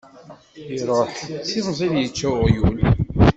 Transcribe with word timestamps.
Iruḥ 0.77 1.09
d 1.43 1.45
timẓin 1.49 1.93
yečča 2.01 2.29
uɣyul. 2.33 2.75